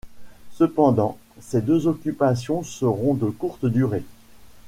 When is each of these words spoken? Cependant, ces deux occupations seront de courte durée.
Cependant, 0.53 1.19
ces 1.39 1.61
deux 1.61 1.85
occupations 1.85 2.63
seront 2.63 3.13
de 3.13 3.27
courte 3.29 3.67
durée. 3.67 4.01